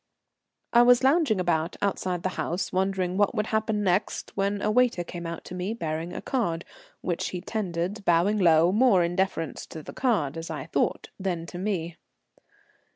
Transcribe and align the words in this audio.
I 0.73 0.81
was 0.81 1.03
lounging 1.03 1.39
about 1.39 1.75
outside 1.79 2.23
the 2.23 2.29
house, 2.29 2.73
wondering 2.73 3.17
what 3.17 3.35
would 3.35 3.45
happen 3.45 3.83
next, 3.83 4.35
when 4.35 4.59
a 4.59 4.71
waiter 4.71 5.03
came 5.03 5.27
out 5.27 5.45
to 5.45 5.53
me 5.53 5.75
bearing 5.75 6.11
a 6.11 6.23
card, 6.23 6.65
which 7.01 7.29
he 7.29 7.39
tendered, 7.39 8.03
bowing 8.03 8.39
low, 8.39 8.71
more 8.71 9.03
in 9.03 9.15
deference 9.15 9.67
to 9.67 9.83
the 9.83 9.93
card, 9.93 10.37
as 10.37 10.49
I 10.49 10.65
thought, 10.65 11.09
than 11.19 11.45
to 11.45 11.59
me. 11.59 11.97